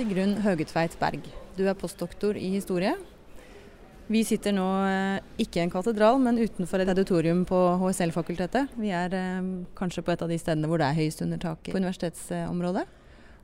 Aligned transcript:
Sigrun 0.00 0.38
Høgetveit 0.40 0.94
Berg, 0.96 1.26
du 1.58 1.66
er 1.68 1.74
postdoktor 1.76 2.38
i 2.40 2.54
historie. 2.54 2.94
Vi 4.08 4.22
sitter 4.24 4.54
nå 4.56 4.64
eh, 4.88 5.18
ikke 5.44 5.58
i 5.58 5.64
en 5.66 5.72
katedral, 5.74 6.16
men 6.24 6.38
utenfor 6.40 6.80
et 6.80 6.88
auditorium 6.88 7.42
på 7.44 7.58
HSL-fakultetet. 7.82 8.72
Vi 8.80 8.94
er 8.96 9.12
eh, 9.18 9.50
kanskje 9.76 10.00
på 10.06 10.14
et 10.14 10.24
av 10.24 10.32
de 10.32 10.38
stedene 10.40 10.70
hvor 10.70 10.80
det 10.80 10.86
er 10.88 10.96
høyest 10.96 11.20
under 11.26 11.42
taket 11.42 11.68
på 11.74 11.82
universitetsområdet. 11.82 12.86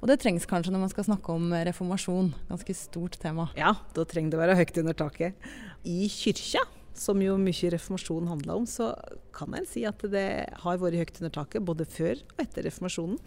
Og 0.00 0.08
det 0.08 0.16
trengs 0.22 0.48
kanskje 0.48 0.72
når 0.72 0.84
man 0.86 0.94
skal 0.94 1.08
snakke 1.10 1.36
om 1.36 1.52
reformasjon. 1.68 2.32
Ganske 2.48 2.78
stort 2.80 3.20
tema. 3.20 3.50
Ja, 3.60 3.74
da 3.92 4.06
trenger 4.08 4.32
det 4.32 4.40
å 4.40 4.44
være 4.46 4.56
høyt 4.56 4.80
under 4.80 4.96
taket. 4.96 5.52
I 5.84 6.08
kyrkja, 6.08 6.64
som 6.96 7.20
jo 7.20 7.36
mye 7.36 7.74
reformasjon 7.76 8.32
handla 8.32 8.56
om, 8.56 8.64
så 8.64 8.94
kan 9.36 9.52
en 9.60 9.68
si 9.68 9.84
at 9.84 10.00
det 10.08 10.26
har 10.64 10.80
vært 10.80 11.02
høyt 11.02 11.20
under 11.20 11.36
taket 11.36 11.68
både 11.68 11.84
før 11.84 12.16
og 12.16 12.44
etter 12.48 12.64
reformasjonen. 12.70 13.20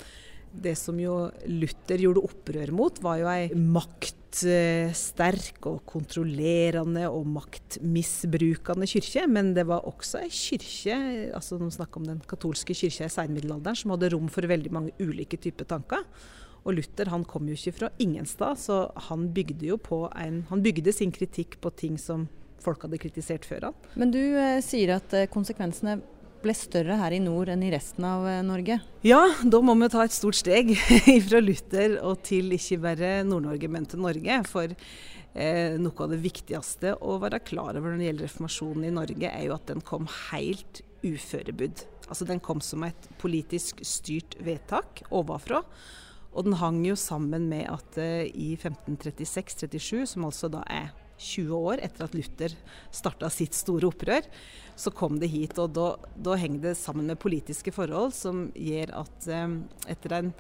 Det 0.50 0.74
som 0.78 0.98
jo 1.00 1.30
Luther 1.48 2.02
gjorde 2.02 2.24
opprør 2.26 2.72
mot, 2.76 2.98
var 3.04 3.20
jo 3.22 3.28
ei 3.30 3.50
maktsterk 3.54 5.68
og 5.70 5.84
kontrollerende 5.90 7.06
og 7.12 7.28
maktmisbrukende 7.36 8.90
kyrkje. 8.90 9.28
Men 9.30 9.54
det 9.58 9.68
var 9.70 9.88
også 9.90 10.24
ei 10.24 10.32
kyrkje, 10.34 10.98
altså 11.38 11.60
når 11.60 11.70
vi 11.70 11.78
snakker 11.78 12.02
om 12.02 12.10
den 12.10 12.24
katolske 12.30 12.78
kirka 12.78 13.08
i 13.08 13.14
seinmiddelalderen, 13.14 13.78
som 13.78 13.96
hadde 13.96 14.12
rom 14.16 14.30
for 14.34 14.50
veldig 14.50 14.74
mange 14.74 14.96
ulike 15.04 15.40
typer 15.42 15.70
tanker. 15.70 16.04
Og 16.66 16.76
Luther 16.76 17.12
han 17.14 17.24
kom 17.28 17.48
jo 17.48 17.56
ikke 17.56 17.78
fra 17.78 17.92
ingenstad, 18.04 18.60
så 18.60 18.90
han 19.10 19.30
bygde 19.36 19.70
jo 19.70 19.80
på 19.80 20.04
en, 20.18 20.44
han 20.50 20.66
bygde 20.66 20.92
sin 20.96 21.14
kritikk 21.16 21.60
på 21.64 21.72
ting 21.78 21.96
som 22.02 22.28
folk 22.64 22.84
hadde 22.84 23.00
kritisert 23.02 23.48
før 23.48 23.70
han. 23.70 23.78
Men 24.00 24.14
du 24.14 24.20
eh, 24.20 24.60
sier 24.66 24.98
at 24.98 25.14
eh, 25.16 25.30
konsekvensene 25.32 26.00
ble 26.44 26.56
større 26.58 26.98
her 27.00 27.16
i 27.16 27.22
nord 27.24 27.52
enn 27.52 27.64
i 27.66 27.72
resten 27.74 28.06
av 28.08 28.26
eh, 28.30 28.42
Norge? 28.46 28.80
Ja, 29.06 29.22
da 29.44 29.62
må 29.64 29.76
vi 29.80 29.90
ta 29.92 30.04
et 30.06 30.16
stort 30.16 30.40
steg 30.40 30.74
fra 31.28 31.42
Luther 31.44 31.98
og 32.02 32.24
til 32.28 32.54
ikke 32.56 32.80
bare 32.84 33.14
Nord-Norge, 33.28 33.70
men 33.72 33.88
til 33.90 34.04
Norge. 34.04 34.40
For 34.50 34.74
eh, 34.74 35.78
noe 35.80 36.06
av 36.06 36.14
det 36.14 36.22
viktigste 36.24 36.96
å 37.00 37.18
være 37.22 37.42
klar 37.46 37.80
over 37.80 37.92
når 37.92 38.02
det 38.02 38.10
gjelder 38.10 38.30
reformasjonen 38.30 38.90
i 38.90 38.94
Norge, 39.00 39.32
er 39.32 39.48
jo 39.48 39.56
at 39.58 39.68
den 39.72 39.84
kom 39.86 40.10
helt 40.32 40.84
uførebudd. 41.06 41.86
Altså 42.10 42.26
Den 42.26 42.42
kom 42.44 42.62
som 42.66 42.84
et 42.88 43.10
politisk 43.22 43.84
styrt 43.86 44.38
vedtak 44.44 45.04
ovenfra. 45.10 45.64
Og 46.34 46.46
den 46.46 46.58
hang 46.62 46.84
jo 46.86 46.96
sammen 47.00 47.48
med 47.50 47.68
at 47.72 47.98
eh, 48.02 48.30
i 48.30 48.54
1536-37, 48.56 50.06
som 50.14 50.28
altså 50.30 50.52
da 50.52 50.64
er 50.70 50.92
20 51.20 51.62
år 51.70 51.84
etter 51.84 52.08
at 52.08 52.16
Luther 52.18 52.56
starta 52.96 53.30
sitt 53.34 53.58
store 53.58 53.92
opprør, 53.92 54.26
så 54.80 54.94
kom 54.96 55.20
det 55.20 55.32
hit. 55.32 55.58
Og 55.60 55.74
da, 55.76 55.94
da 56.16 56.38
henger 56.40 56.70
det 56.70 56.80
sammen 56.80 57.10
med 57.12 57.20
politiske 57.22 57.74
forhold 57.76 58.16
som 58.18 58.48
gjør 58.56 58.96
at 59.04 59.30
eh, 59.30 59.58
etter 59.92 60.20
en 60.20 60.34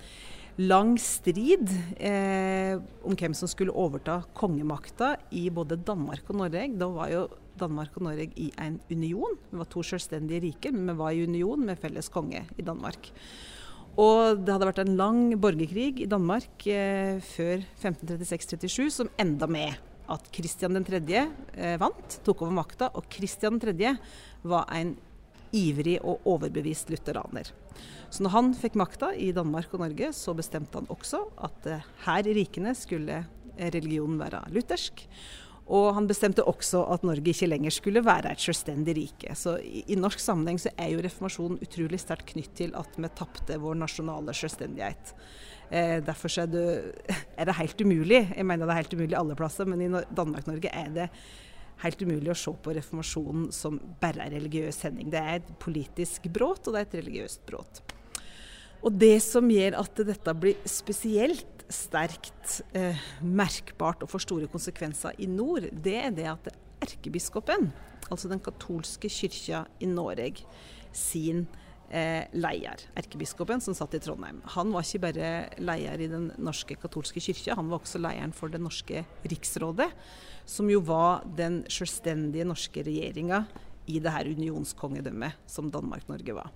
lang 0.59 0.95
strid 0.99 1.71
eh, 1.95 2.79
om 3.07 3.15
hvem 3.15 3.35
som 3.37 3.47
skulle 3.47 3.75
overta 3.75 4.19
kongemakta 4.35 5.13
i 5.31 5.47
både 5.53 5.79
Danmark 5.87 6.27
og 6.27 6.41
Norge. 6.41 6.65
Da 6.79 6.89
var 6.91 7.13
jo 7.13 7.27
Danmark 7.59 7.95
og 7.99 8.09
Norge 8.09 8.31
i 8.39 8.49
en 8.59 8.79
union. 8.91 9.37
Vi 9.51 9.59
var 9.59 9.69
to 9.71 9.83
selvstendige 9.85 10.43
riker, 10.47 10.75
men 10.75 10.91
vi 10.91 10.99
var 10.99 11.15
i 11.15 11.23
union 11.23 11.63
med 11.67 11.79
felles 11.79 12.11
konge 12.11 12.43
i 12.57 12.65
Danmark. 12.65 13.11
Og 13.99 14.43
det 14.43 14.53
hadde 14.53 14.67
vært 14.69 14.83
en 14.83 14.97
lang 14.99 15.21
borgerkrig 15.41 16.03
i 16.03 16.09
Danmark 16.09 16.67
eh, 16.71 17.19
før 17.33 17.63
1536-37 17.81 18.89
som 18.99 19.11
enda 19.19 19.47
med 19.49 19.88
at 20.11 20.29
Kristian 20.35 20.79
3. 20.85 20.99
Eh, 21.53 21.75
vant, 21.81 22.19
tok 22.25 22.43
over 22.45 22.55
makta. 22.55 22.91
Og 22.97 23.07
Kristian 23.11 23.59
3. 23.61 23.95
var 24.43 24.69
en 24.75 24.95
ivrig 25.55 25.97
og 26.05 26.25
overbevist 26.29 26.91
lutheraner. 26.93 27.49
Så 28.09 28.25
når 28.25 28.33
han 28.35 28.53
fikk 28.57 28.77
makta 28.79 29.11
i 29.15 29.31
Danmark 29.33 29.73
og 29.73 29.83
Norge, 29.83 30.11
så 30.13 30.35
bestemte 30.37 30.81
han 30.81 30.89
også 30.93 31.23
at 31.45 31.69
eh, 31.69 31.91
her 32.05 32.29
i 32.29 32.39
rikene 32.41 32.75
skulle 32.77 33.23
religionen 33.59 34.19
være 34.21 34.45
luthersk. 34.55 35.05
Og 35.69 35.91
han 35.93 36.07
bestemte 36.09 36.45
også 36.49 36.81
at 36.95 37.03
Norge 37.05 37.29
ikke 37.29 37.49
lenger 37.51 37.73
skulle 37.73 38.01
være 38.01 38.31
et 38.33 38.41
selvstendig 38.41 38.95
rike. 38.97 39.35
Så 39.37 39.59
i, 39.61 39.83
i 39.93 39.97
norsk 39.99 40.21
sammenheng 40.23 40.57
så 40.61 40.71
er 40.73 40.95
jo 40.95 41.03
reformasjonen 41.05 41.61
utrolig 41.61 41.99
sterkt 42.01 42.31
knytt 42.33 42.55
til 42.57 42.73
at 42.77 42.97
vi 42.97 43.11
tapte 43.13 43.59
vår 43.61 43.77
nasjonale 43.77 44.33
selvstendighet. 44.33 45.13
Eh, 45.69 45.99
derfor 46.01 46.33
er 46.41 46.49
det, 46.49 46.65
er 47.39 47.49
det, 47.49 47.57
helt 47.59 47.81
umulig. 47.81 48.23
Jeg 48.35 48.45
mener 48.45 48.65
det 48.65 48.73
er 48.73 48.81
helt 48.81 48.97
umulig 48.97 49.19
alle 49.19 49.37
plasser, 49.37 49.69
men 49.69 49.85
i 49.85 49.91
Danmark-Norge 50.17 50.73
er 50.73 50.89
det 50.95 51.07
helt 51.83 52.01
umulig 52.03 52.33
å 52.33 52.37
se 52.37 52.53
på 52.63 52.73
reformasjonen 52.75 53.51
som 53.55 53.77
bare 54.01 54.25
en 54.25 54.35
religiøs 54.35 54.81
hending. 54.87 55.11
Det 55.13 55.21
er 55.21 55.39
et 55.39 55.53
politisk 55.61 56.27
brudd, 56.33 56.65
og 56.67 56.75
det 56.75 56.81
er 56.81 56.89
et 56.89 56.97
religiøst 56.99 57.45
brudd. 57.47 57.81
Og 58.79 58.95
det 58.95 59.17
som 59.23 59.47
gjør 59.51 59.77
at 59.81 60.03
dette 60.07 60.35
blir 60.39 60.59
spesielt 60.67 61.65
sterkt 61.69 62.59
eh, 62.73 62.97
merkbart 63.21 64.01
og 64.03 64.09
får 64.09 64.25
store 64.25 64.49
konsekvenser 64.51 65.19
i 65.21 65.27
nord, 65.29 65.67
det 65.71 65.95
er 65.99 66.13
det 66.15 66.27
at 66.31 66.51
erkebiskopen, 66.81 67.69
altså 68.09 68.31
den 68.31 68.41
katolske 68.41 69.11
kyrkja 69.11 69.65
i 69.83 69.89
Norge, 69.91 70.47
sin 70.95 71.45
eh, 71.89 72.29
leder, 72.33 72.83
erkebiskopen 72.99 73.61
som 73.63 73.75
satt 73.77 73.95
i 73.97 74.01
Trondheim, 74.03 74.41
han 74.55 74.73
var 74.73 74.85
ikke 74.85 75.03
bare 75.07 75.31
leier 75.61 76.01
i 76.01 76.09
den 76.11 76.29
norske 76.37 76.77
katolske 76.79 77.21
kyrkja, 77.23 77.57
han 77.59 77.69
var 77.71 77.81
også 77.81 78.01
leieren 78.01 78.33
for 78.35 78.51
det 78.53 78.61
norske 78.61 79.03
riksrådet, 79.29 79.89
som 80.49 80.69
jo 80.71 80.81
var 80.85 81.25
den 81.37 81.61
selvstendige 81.69 82.47
norske 82.47 82.83
regjeringa 82.85 83.43
i 83.89 83.99
det 84.01 84.13
her 84.13 84.29
unionskongedømmet 84.29 85.49
som 85.49 85.69
Danmark-Norge 85.73 86.37
var. 86.37 86.53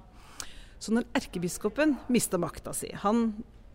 Så 0.84 0.94
når 0.94 1.08
erkebiskopen 1.16 1.96
mista 2.12 2.38
makta 2.42 2.74
si 2.76 2.90
Han 3.06 3.30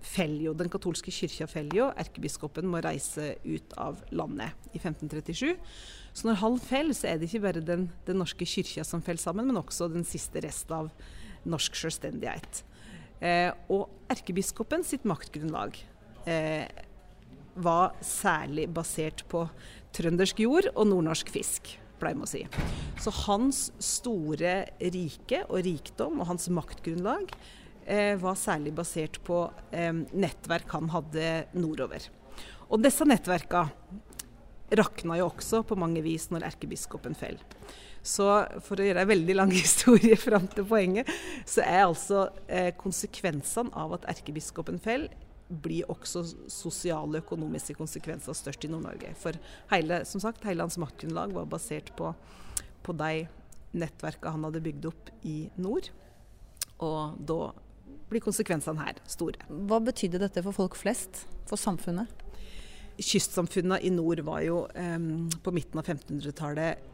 feller 0.05 0.49
jo, 0.49 0.55
Den 0.55 0.69
katolske 0.71 1.11
feller 1.11 1.75
jo. 1.75 1.87
Erkebiskopen 1.97 2.69
må 2.69 2.83
reise 2.85 3.37
ut 3.45 3.73
av 3.77 4.03
landet 4.13 4.53
i 4.73 4.79
1537. 4.79 5.57
Så 6.13 6.29
når 6.29 6.39
han 6.43 6.59
faller, 6.59 6.95
så 6.95 7.09
er 7.09 7.19
det 7.19 7.29
ikke 7.29 7.45
bare 7.47 7.65
den, 7.65 7.89
den 8.07 8.19
norske 8.19 8.47
kyrkja 8.47 8.85
som 8.85 9.03
faller 9.03 9.23
sammen, 9.23 9.47
men 9.47 9.57
også 9.57 9.89
den 9.89 10.05
siste 10.05 10.41
rest 10.45 10.71
av 10.71 10.91
norsk 11.49 11.77
selvstendighet. 11.79 12.63
Eh, 13.21 13.51
og 13.71 13.89
erkebiskopen 14.11 14.85
sitt 14.87 15.07
maktgrunnlag 15.09 15.77
eh, 16.29 16.67
var 17.59 17.95
særlig 18.05 18.69
basert 18.71 19.25
på 19.31 19.45
trøndersk 19.97 20.41
jord 20.45 20.71
og 20.75 20.87
nordnorsk 20.91 21.31
fisk, 21.35 21.73
pleier 21.99 22.19
vi 22.21 22.27
å 22.27 22.31
si. 22.31 22.43
Så 23.03 23.13
hans 23.25 23.69
store 23.83 24.61
rike 24.79 25.43
og 25.49 25.65
rikdom 25.67 26.23
og 26.23 26.31
hans 26.31 26.47
maktgrunnlag 26.55 27.33
eh, 27.87 28.15
var 28.21 28.39
særlig 28.39 28.75
basert 28.79 29.19
på 29.27 29.47
eh, 29.75 29.91
nettverk 29.93 30.71
han 30.77 30.93
hadde 30.95 31.33
nordover. 31.59 32.07
Og 32.69 32.83
disse 32.85 33.07
nettverka 33.09 33.67
rakna 34.77 35.19
jo 35.21 35.29
også 35.31 35.63
på 35.67 35.79
mange 35.79 36.03
vis 36.05 36.29
når 36.33 36.47
erkebiskopen 36.51 37.17
fell. 37.19 37.39
Så 38.03 38.27
for 38.65 38.79
å 38.79 38.85
gjøre 38.87 39.05
en 39.05 39.11
veldig 39.11 39.37
lang 39.37 39.55
historie 39.65 40.19
fram 40.21 40.49
til 40.53 40.67
poenget, 40.69 41.09
så 41.49 41.65
er 41.65 41.87
altså 41.87 42.29
eh, 42.47 42.71
konsekvensene 42.79 43.75
av 43.77 43.99
at 43.99 44.09
erkebiskopen 44.17 44.81
fell, 44.83 45.09
blir 45.49 45.89
også 45.89 46.23
sosiale 46.53 47.17
og 47.19 47.23
økonomiske 47.23 47.79
konsekvenser 47.79 48.37
størst 48.37 48.67
i 48.67 48.71
Nord-Norge. 48.73 49.15
For 49.17 49.37
hele, 49.73 50.03
som 50.09 50.21
sagt, 50.21 50.45
hele 50.45 50.67
hans 50.67 50.77
maktgrunnlag 50.81 51.33
var 51.33 51.49
basert 51.49 51.95
på, 51.97 52.13
på 52.85 52.97
de 53.01 53.25
nettverka 53.79 54.35
han 54.35 54.45
hadde 54.45 54.63
bygd 54.65 54.91
opp 54.91 55.09
i 55.29 55.39
nord. 55.57 55.89
Og 56.85 57.17
da 57.29 57.41
blir 58.09 58.25
konsekvensene 58.25 58.85
her 58.85 59.01
store. 59.09 59.41
Hva 59.49 59.81
betydde 59.85 60.21
dette 60.21 60.45
for 60.45 60.57
folk 60.57 60.77
flest, 60.79 61.25
for 61.49 61.61
samfunnet? 61.61 62.28
Kystsamfunnene 62.99 63.79
i 63.85 63.91
nord 63.95 64.25
var 64.27 64.43
jo 64.43 64.65
um, 64.75 65.29
på 65.45 65.55
midten 65.55 65.81
av 65.81 65.87
1500-tallet 65.87 66.85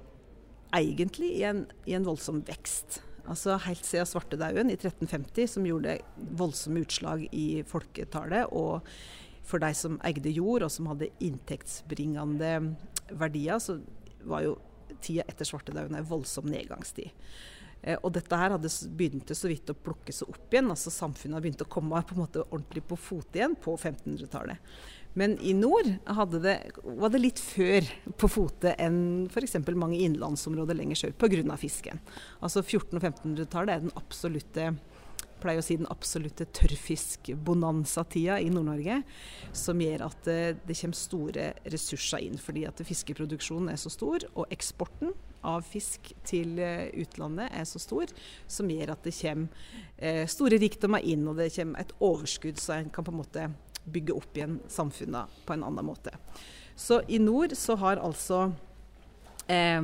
egentlig 0.74 1.30
i 1.38 1.42
en, 1.48 1.64
i 1.86 1.94
en, 1.96 2.06
voldsom 2.06 2.42
vekst. 2.46 3.00
Altså 3.30 3.56
Helt 3.64 3.86
siden 3.86 4.08
svartedauden 4.08 4.72
i 4.72 4.76
1350, 4.76 5.48
som 5.54 5.68
gjorde 5.68 5.98
voldsomme 6.36 6.82
utslag 6.84 7.24
i 7.32 7.62
folketallet. 7.68 8.50
Og 8.52 8.84
for 9.44 9.62
de 9.62 9.72
som 9.76 9.96
eide 10.04 10.32
jord 10.34 10.66
og 10.66 10.72
som 10.72 10.90
hadde 10.90 11.12
inntektsbringende 11.24 12.52
verdier, 13.12 13.60
så 13.62 13.78
var 14.24 14.44
jo 14.44 14.58
tida 15.04 15.24
etter 15.28 15.48
svartedauden 15.48 15.96
en 15.98 16.08
voldsom 16.08 16.48
nedgangstid. 16.50 17.12
Eh, 17.84 18.00
og 18.00 18.14
dette 18.16 18.40
her 18.40 18.56
hadde 18.56 18.72
begynte 18.96 19.36
så 19.36 19.50
vidt 19.50 19.70
å 19.70 19.76
plukke 19.76 20.14
seg 20.14 20.32
opp 20.32 20.52
igjen. 20.52 20.72
altså 20.72 20.92
Samfunnet 20.92 21.36
hadde 21.36 21.46
begynt 21.46 21.64
å 21.66 21.70
komme 21.70 22.02
på 22.08 22.16
en 22.16 22.24
måte 22.24 22.44
ordentlig 22.48 22.84
på 22.88 22.98
fot 22.98 23.36
igjen 23.36 23.56
på 23.60 23.76
1500-tallet. 23.76 24.74
Men 25.14 25.36
i 25.46 25.52
nord 25.54 25.86
det, 26.42 26.54
var 26.82 27.12
det 27.14 27.20
litt 27.20 27.38
før 27.38 27.86
på 28.18 28.30
fote 28.30 28.72
enn 28.82 29.28
f.eks. 29.30 29.60
mange 29.78 30.00
innlandsområder 30.02 30.74
lenger 30.74 30.98
sør 30.98 31.14
pga. 31.14 31.56
fisken. 31.60 32.00
Altså 32.40 32.64
1400- 32.64 32.98
og 32.98 33.04
1500-tallet 33.04 33.74
er 33.76 33.84
den 33.84 33.94
absolutte 34.00 34.72
pleier 35.42 35.60
å 35.60 35.64
si 35.64 35.76
den 35.80 35.90
absolutte 35.92 36.46
tørrfiskbonanza-tida 36.56 38.38
i 38.42 38.50
Nord-Norge, 38.52 39.02
som 39.56 39.80
gjør 39.82 40.06
at 40.08 40.24
det, 40.28 40.40
eh, 40.48 40.56
det 40.66 40.78
kommer 40.80 40.98
store 40.98 41.46
ressurser 41.74 42.24
inn. 42.26 42.38
Fordi 42.40 42.66
at 42.68 42.82
fiskeproduksjonen 42.84 43.72
er 43.72 43.80
så 43.80 43.92
stor, 43.92 44.26
og 44.34 44.50
eksporten 44.54 45.14
av 45.44 45.64
fisk 45.68 46.12
til 46.26 46.58
eh, 46.62 46.88
utlandet 47.00 47.52
er 47.52 47.68
så 47.68 47.80
stor, 47.82 48.10
som 48.48 48.70
gjør 48.70 48.94
at 48.94 49.04
det 49.06 49.14
kommer 49.18 49.68
eh, 49.98 50.24
store 50.30 50.58
rikdommer 50.62 51.04
inn, 51.04 51.26
og 51.28 51.38
det 51.40 51.52
kommer 51.56 51.84
et 51.84 51.94
overskudd, 52.00 52.60
så 52.60 52.78
en 52.78 52.92
kan 52.94 53.06
på 53.06 53.14
en 53.14 53.20
måte 53.20 53.48
bygge 53.84 54.16
opp 54.16 54.36
igjen 54.38 54.58
samfunnet 54.72 55.40
på 55.44 55.56
en 55.56 55.66
annen 55.66 55.86
måte. 55.86 56.14
Så 56.76 57.02
i 57.06 57.20
nord 57.22 57.54
så 57.58 57.76
har 57.78 58.02
altså 58.02 58.48
eh, 59.46 59.82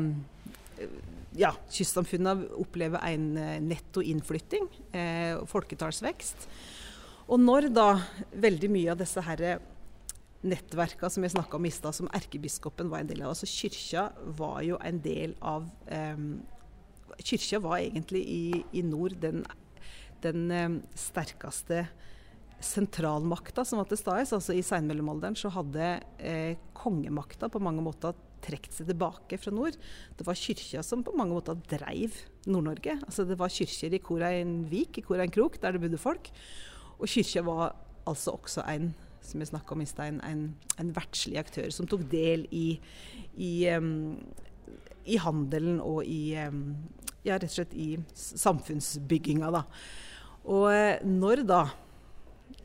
ja, 1.38 1.52
kystsamfunnet 1.70 2.48
opplever 2.58 3.02
en 3.06 3.32
eh, 3.38 3.58
netto 3.62 4.02
innflytting, 4.02 4.66
eh, 4.92 5.38
folketallsvekst. 5.50 6.48
Og 7.30 7.38
når 7.38 7.68
da 7.70 7.90
veldig 8.42 8.70
mye 8.72 8.90
av 8.94 8.98
disse 8.98 9.22
herre 9.22 9.58
nettverka 10.40 11.10
som 11.12 11.24
jeg 11.24 11.34
snakka 11.34 11.58
om 11.58 11.66
i 11.68 11.72
stad, 11.72 11.96
som 11.96 12.08
erkebiskopen 12.16 12.88
var 12.90 13.02
en 13.02 13.10
del 13.10 13.22
av. 13.22 13.34
Altså 13.34 13.48
Kyrkja 13.50 14.06
var 14.38 14.62
jo 14.64 14.78
en 14.80 15.00
del 15.04 15.36
av 15.44 15.68
eh, 15.92 16.22
Kyrkja 17.20 17.60
var 17.60 17.80
egentlig 17.82 18.22
i, 18.24 18.44
i 18.72 18.84
nord 18.86 19.18
den, 19.20 19.44
den 20.24 20.46
eh, 20.54 20.78
sterkeste 20.96 21.84
sentralmakta 22.60 23.64
som 23.64 23.80
var 23.80 23.88
til 23.90 24.00
stede. 24.00 24.24
Altså 24.24 24.56
I 24.56 24.64
seinmellomalderen 24.64 25.36
så 25.38 25.52
hadde 25.52 25.92
eh, 26.18 26.56
kongemakta 26.76 27.48
på 27.52 27.62
mange 27.62 27.84
måter 27.84 28.16
trukket 28.44 28.76
seg 28.76 28.88
tilbake 28.90 29.38
fra 29.40 29.52
nord. 29.54 29.76
Det 30.16 30.26
var 30.26 30.38
kyrkja 30.38 30.84
som 30.86 31.04
på 31.06 31.14
mange 31.18 31.36
måter 31.36 31.58
dreiv 31.70 32.16
Nord-Norge. 32.46 32.98
Altså 33.04 33.26
Det 33.28 33.38
var 33.40 33.52
kyrkjer 33.52 33.96
i 33.96 34.02
Korein 34.02 34.58
vik, 34.70 34.98
i 34.98 35.06
Korein 35.06 35.32
krok, 35.32 35.60
der 35.60 35.76
det 35.76 35.82
bodde 35.84 36.00
folk. 36.00 36.32
Og 36.98 37.08
kyrkja 37.08 37.44
var 37.46 37.76
altså 38.08 38.36
også 38.38 38.66
en 38.72 38.92
som 39.30 39.42
jeg 39.42 39.60
om 39.68 39.80
i 39.80 39.86
sted, 39.86 40.16
en, 40.24 40.46
en, 40.80 40.92
verdslig 40.96 41.36
aktør 41.38 41.68
som 41.70 41.86
tok 41.86 42.06
del 42.10 42.46
i, 42.50 42.80
i, 43.36 43.68
um, 43.76 44.16
i 45.04 45.18
handelen 45.20 45.78
og 45.84 46.08
i 46.08 46.34
um, 46.40 46.72
ja, 47.22 47.36
rett 47.36 47.50
og 47.50 47.52
slett 47.52 47.76
i 47.76 47.92
samfunnsbygginga. 48.16 49.50
Da. 49.52 49.62
Og 50.48 50.66
eh, 50.72 51.04
når 51.04 51.44
da 51.48 51.60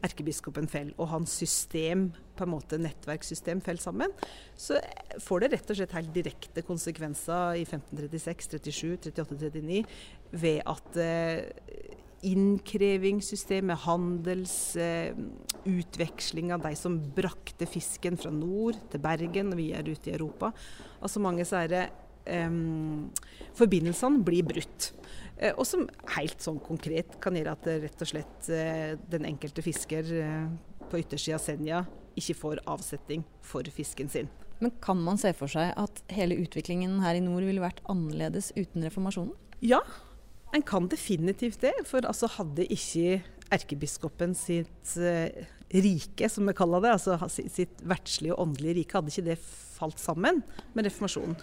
erkebiskopen 0.05 0.69
fell, 0.71 0.93
og 1.01 1.09
hans 1.11 1.33
system, 1.41 2.07
på 2.35 2.45
en 2.45 2.53
måte 2.53 2.79
nettverkssystem, 2.81 3.61
fell 3.65 3.79
sammen, 3.81 4.13
så 4.59 4.79
får 5.23 5.43
det 5.43 5.51
rett 5.55 5.71
og 5.71 5.79
slett 5.79 5.97
helt 5.97 6.15
direkte 6.15 6.61
konsekvenser 6.67 7.61
i 7.61 7.63
1536, 7.67 8.59
37, 8.59 9.11
38, 9.11 9.39
39 9.55 9.83
ved 10.35 10.59
at 10.67 10.99
eh, 11.01 11.39
innkrevingssystemet, 12.25 13.77
handelsutveksling 13.85 16.49
eh, 16.49 16.55
av 16.55 16.61
de 16.65 16.73
som 16.79 16.95
brakte 17.17 17.65
fisken 17.69 18.17
fra 18.19 18.31
nord 18.33 18.75
til 18.91 18.99
Bergen 19.03 19.53
og 19.53 19.59
videre 19.59 19.91
ut 19.91 20.07
i 20.09 20.15
Europa. 20.15 20.47
Altså 21.01 21.19
mange 21.23 21.45
sære 21.47 21.79
eh, 21.85 21.93
forbindelsene 23.55 24.23
blir 24.25 24.45
brutt. 24.47 24.91
Eh, 25.37 25.51
og 25.51 25.65
som 25.67 25.83
helt 26.15 26.41
sånn 26.41 26.61
konkret 26.63 27.17
kan 27.23 27.35
gjøre 27.35 27.53
at 27.57 27.67
rett 27.83 28.01
og 28.01 28.09
slett 28.09 28.49
eh, 28.53 28.95
den 29.11 29.27
enkelte 29.27 29.63
fisker 29.65 30.11
eh, 30.21 30.47
på 30.89 31.01
yttersida 31.01 31.37
av 31.37 31.43
Senja 31.43 31.83
ikke 32.15 32.37
får 32.39 32.63
avsetning 32.71 33.25
for 33.43 33.67
fisken 33.75 34.09
sin. 34.11 34.31
Men 34.63 34.71
kan 34.83 34.99
man 35.03 35.19
se 35.19 35.33
for 35.35 35.51
seg 35.51 35.73
at 35.75 36.01
hele 36.15 36.37
utviklingen 36.39 37.01
her 37.03 37.17
i 37.17 37.23
nord 37.23 37.43
ville 37.43 37.63
vært 37.63 37.83
annerledes 37.91 38.53
uten 38.55 38.85
reformasjonen? 38.87 39.35
Ja, 39.65 39.81
en 40.55 40.63
kan 40.63 40.87
definitivt 40.91 41.59
det. 41.65 41.73
For 41.89 42.05
altså 42.07 42.29
hadde 42.37 42.67
ikke 42.71 43.19
erkebiskopen 43.53 44.35
sitt 44.37 44.95
eh, 44.95 45.45
rike, 45.73 46.29
som 46.29 46.47
vi 46.47 46.55
kaller 46.57 46.83
det, 46.83 46.95
altså 46.97 47.29
sitt 47.31 47.81
verdslige 47.85 48.35
og 48.35 48.47
åndelige 48.47 48.79
rike, 48.79 48.97
hadde 48.97 49.13
ikke 49.13 49.29
det 49.29 49.37
falt 49.75 49.99
sammen 49.99 50.39
med 50.75 50.87
reformasjonen, 50.87 51.35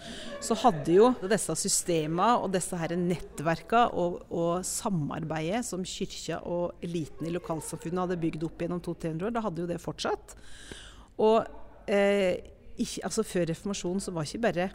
så 0.43 0.57
hadde 0.63 0.95
jo 0.95 1.09
disse 1.29 1.55
systemene 1.59 2.39
og 2.41 2.53
disse 2.55 2.77
her 2.79 2.95
nettverkene 2.97 3.91
og, 3.99 4.23
og, 4.33 4.63
samarbeidet 4.67 5.63
som 5.67 5.85
kyrkja 5.85 6.41
og 6.49 6.85
eliten 6.85 7.29
i 7.29 7.35
lokalsamfunnet 7.35 8.05
hadde 8.05 8.21
bygd 8.23 8.47
opp 8.47 8.63
gjennom 8.63 8.81
200-300 8.81 9.27
år, 9.27 9.35
da 9.35 9.45
hadde 9.45 9.63
jo 9.63 9.69
det 9.69 9.81
fortsatt. 9.83 10.35
Og 11.21 11.37
eh, 11.91 12.52
ikke, 12.77 13.03
altså 13.07 13.25
Før 13.27 13.47
reformasjonen 13.51 14.03
så 14.03 14.13
var 14.15 14.27
ikke 14.27 14.43
bare 14.47 14.69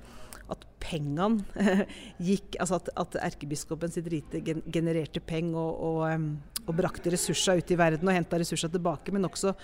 at 0.48 0.64
pengene 0.80 1.42
gikk 2.28 2.56
Altså 2.60 2.78
at, 2.78 2.92
at 2.96 3.18
erkebiskopen 3.30 3.92
sitt 3.92 4.08
rite 4.12 4.40
genererte 4.42 5.20
penger 5.20 5.58
og, 5.58 6.06
og, 6.08 6.64
og, 6.64 6.72
brakte 6.78 7.12
ressurser 7.12 7.60
ut 7.60 7.74
i 7.74 7.78
verden 7.78 8.08
og 8.08 8.16
henta 8.16 8.40
ressurser 8.40 8.72
tilbake, 8.72 9.14
men 9.14 9.28
også 9.28 9.54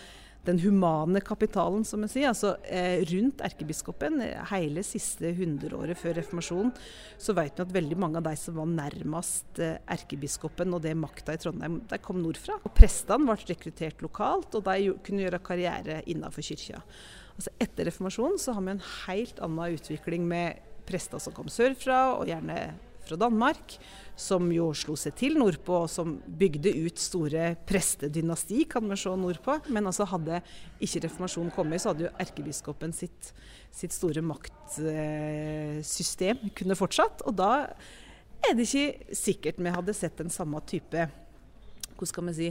den 0.45 0.59
humane 0.61 1.23
kapitalen, 1.25 1.85
som 1.89 2.03
en 2.05 2.11
sier. 2.11 2.29
Altså, 2.29 2.55
eh, 2.69 3.01
rundt 3.09 3.41
erkebiskopen, 3.45 4.21
hele 4.51 4.85
siste 4.85 5.33
hundreåret 5.39 5.97
før 5.97 6.19
reformasjonen, 6.21 6.75
så 7.17 7.35
vet 7.37 7.57
vi 7.57 7.65
at 7.65 7.73
veldig 7.73 7.99
mange 8.01 8.21
av 8.21 8.29
de 8.29 8.35
som 8.37 8.59
var 8.61 8.69
nærmest 8.69 9.61
eh, 9.65 9.79
erkebiskopen 9.97 10.77
og 10.77 10.85
det 10.85 10.95
makta 11.01 11.37
i 11.37 11.41
Trondheim, 11.41 11.81
de 11.89 12.01
kom 12.05 12.21
nordfra. 12.21 12.59
Og 12.61 12.77
Prestene 12.77 13.25
ble 13.25 13.39
rekruttert 13.55 14.05
lokalt, 14.05 14.59
og 14.59 14.69
de 14.69 14.93
kunne 15.07 15.25
gjøre 15.25 15.45
karriere 15.49 16.03
innenfor 16.05 16.45
kyrkja. 16.45 16.85
Altså, 17.35 17.51
etter 17.63 17.85
reformasjonen 17.91 18.39
så 18.39 18.55
har 18.55 18.63
vi 18.65 18.71
en 18.77 18.89
helt 19.07 19.41
annen 19.43 19.75
utvikling 19.75 20.23
med 20.31 20.49
prester 20.89 21.19
som 21.23 21.35
kom 21.35 21.49
sørfra, 21.51 22.15
og 22.19 22.29
gjerne 22.31 22.59
fra 23.05 23.17
Danmark, 23.21 23.75
som 24.17 24.53
jo 24.55 24.73
slo 24.77 24.97
seg 24.99 25.15
til 25.19 25.37
nordpå, 25.41 25.75
og 25.85 25.91
som 25.93 26.23
bygde 26.41 26.71
ut 26.87 26.99
store 27.01 27.57
prestedynasti, 27.69 28.65
kan 28.71 28.89
vi 28.89 28.97
se 29.01 29.11
nordpå. 29.19 29.53
Men 29.75 29.87
altså 29.91 30.05
hadde 30.09 30.43
ikke 30.85 31.03
reformasjonen 31.07 31.53
kommet, 31.55 31.81
så 31.83 31.89
hadde 31.93 32.07
jo 32.07 32.17
erkebiskopen 32.23 32.93
sitt, 32.97 33.23
sitt 33.75 33.93
store 33.97 34.23
maktsystem 34.25 34.77
kunne 36.57 36.79
fortsatt. 36.79 37.17
Og 37.29 37.33
da 37.41 37.51
er 38.45 38.53
det 38.57 38.65
ikke 38.69 39.17
sikkert 39.17 39.61
vi 39.61 39.77
hadde 39.77 39.95
sett 39.97 40.17
den 40.21 40.33
samme 40.33 40.61
type 40.69 41.01
Hvordan 41.95 42.11
skal 42.11 42.27
vi 42.27 42.35
si 42.35 42.49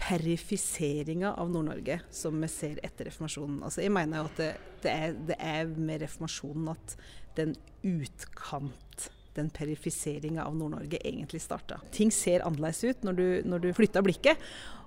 perifiseringa 0.00 1.34
av 1.34 1.50
Nord-Norge 1.52 2.00
som 2.10 2.40
vi 2.40 2.48
ser 2.50 2.80
etter 2.84 3.10
reformasjonen. 3.10 3.62
Altså, 3.66 3.82
jeg 3.84 3.92
mener 3.94 4.22
jo 4.22 4.28
at 4.30 4.40
det, 4.40 4.50
det, 4.82 4.92
er, 4.92 5.16
det, 5.28 5.36
er, 5.38 5.72
med 5.76 6.04
reformasjonen 6.04 6.70
at 6.72 6.94
den 7.38 7.56
utkant 7.86 9.10
den 9.36 9.50
perifiseringa 9.54 10.42
av 10.42 10.56
Nord-Norge 10.58 10.98
egentlig 11.06 11.42
starta. 11.44 11.78
Ting 11.94 12.10
ser 12.14 12.42
annerledes 12.46 12.82
ut 12.82 13.04
når 13.06 13.18
du, 13.18 13.26
når 13.46 13.62
du 13.62 13.68
flytter 13.76 14.04
blikket, 14.04 14.40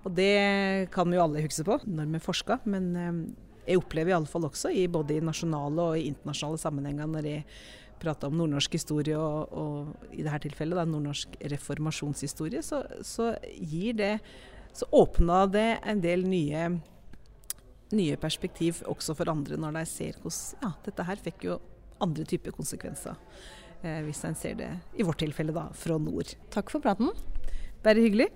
og 0.04 0.18
det 0.18 0.90
kan 0.94 1.08
vi 1.08 1.16
jo 1.16 1.24
alle 1.24 1.46
huske 1.46 1.66
på 1.68 1.80
når 1.86 2.10
vi 2.18 2.24
forsker. 2.26 2.66
Men 2.68 2.90
eh, 3.00 3.22
jeg 3.70 3.80
opplever 3.80 4.12
i 4.12 4.18
alle 4.18 4.30
fall 4.30 4.50
også, 4.50 4.74
i 4.74 4.90
både 4.92 5.18
i 5.18 5.24
nasjonale 5.24 5.88
og 5.94 6.00
i 6.00 6.10
internasjonale 6.10 6.60
sammenhenger, 6.60 7.08
når 7.14 7.30
jeg 7.30 7.46
prater 8.04 8.28
om 8.28 8.36
nordnorsk 8.36 8.74
historie 8.76 9.16
og, 9.16 9.54
og 9.56 10.10
i 10.12 10.26
dette 10.26 10.42
tilfellet 10.50 10.82
da, 10.82 10.84
nordnorsk 10.90 11.38
reformasjonshistorie, 11.54 12.64
så, 12.66 12.82
så 13.06 13.32
gir 13.56 13.96
det 14.02 14.18
så 14.74 14.88
åpna 14.92 15.46
det 15.54 15.68
en 15.86 16.02
del 16.02 16.26
nye, 16.28 16.68
nye 17.94 18.18
perspektiv 18.22 18.82
også 18.90 19.16
for 19.18 19.30
andre, 19.32 19.60
når 19.60 19.78
de 19.78 19.84
ser 19.90 20.18
hvordan 20.22 20.64
ja, 20.66 20.72
dette 20.88 21.06
her 21.10 21.22
fikk 21.28 21.46
jo 21.50 21.60
andre 22.04 22.26
typer 22.28 22.56
konsekvenser. 22.56 23.20
Eh, 23.84 24.00
hvis 24.08 24.24
en 24.26 24.38
ser 24.40 24.58
det, 24.60 24.72
i 24.98 25.06
vårt 25.06 25.22
tilfelle, 25.22 25.54
da, 25.56 25.68
fra 25.78 26.00
nord. 26.02 26.34
Takk 26.54 26.72
for 26.74 26.84
praten. 26.84 27.12
Bare 27.84 28.02
hyggelig. 28.02 28.30